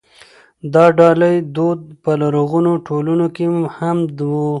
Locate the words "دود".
1.55-1.81